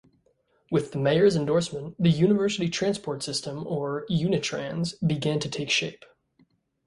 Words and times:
With 0.71 0.93
the 0.93 0.97
mayor's 0.97 1.35
endorsement, 1.35 1.93
the 2.01 2.09
University 2.09 2.69
Transport 2.69 3.21
System, 3.21 3.67
or 3.67 4.07
Unitrans, 4.09 4.95
began 5.07 5.39
to 5.41 5.47
take 5.47 5.69
shape. 5.69 6.05